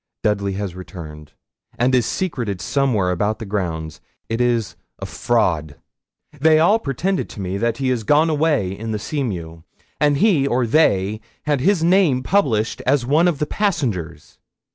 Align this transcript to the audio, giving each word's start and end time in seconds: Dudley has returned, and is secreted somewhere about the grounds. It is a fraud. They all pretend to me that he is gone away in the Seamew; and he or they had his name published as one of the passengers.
Dudley 0.23 0.53
has 0.53 0.73
returned, 0.73 1.33
and 1.77 1.93
is 1.93 2.07
secreted 2.07 2.59
somewhere 2.59 3.11
about 3.11 3.37
the 3.37 3.45
grounds. 3.45 4.01
It 4.29 4.41
is 4.41 4.75
a 4.97 5.05
fraud. 5.05 5.75
They 6.39 6.57
all 6.57 6.79
pretend 6.79 7.29
to 7.29 7.39
me 7.39 7.59
that 7.59 7.77
he 7.77 7.91
is 7.91 8.03
gone 8.03 8.27
away 8.27 8.71
in 8.71 8.93
the 8.93 8.97
Seamew; 8.97 9.61
and 9.99 10.17
he 10.17 10.47
or 10.47 10.65
they 10.65 11.21
had 11.43 11.61
his 11.61 11.83
name 11.83 12.23
published 12.23 12.81
as 12.87 13.05
one 13.05 13.27
of 13.27 13.37
the 13.37 13.45
passengers. 13.45 14.39